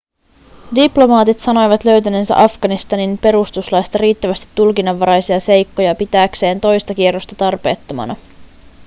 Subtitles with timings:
[0.75, 8.15] diplomaatit sanoivat löytäneensä afganistanin perustuslaista riittävästi tulkinnanvaraisia seikkoja pitääkseen toista kierrosta tarpeettomana